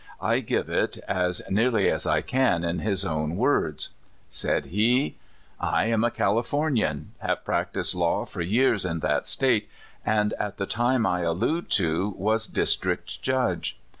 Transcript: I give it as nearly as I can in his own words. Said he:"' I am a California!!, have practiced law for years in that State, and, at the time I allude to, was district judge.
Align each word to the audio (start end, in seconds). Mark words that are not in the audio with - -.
I 0.19 0.39
give 0.39 0.67
it 0.67 0.97
as 1.07 1.43
nearly 1.47 1.87
as 1.91 2.07
I 2.07 2.23
can 2.23 2.63
in 2.63 2.79
his 2.79 3.05
own 3.05 3.35
words. 3.35 3.89
Said 4.29 4.65
he:"' 4.73 5.17
I 5.59 5.85
am 5.85 6.03
a 6.03 6.09
California!!, 6.09 7.01
have 7.19 7.45
practiced 7.45 7.93
law 7.93 8.25
for 8.25 8.41
years 8.41 8.83
in 8.83 9.01
that 9.01 9.27
State, 9.27 9.69
and, 10.03 10.33
at 10.39 10.57
the 10.57 10.65
time 10.65 11.05
I 11.05 11.19
allude 11.19 11.69
to, 11.73 12.15
was 12.17 12.47
district 12.47 13.21
judge. 13.21 13.77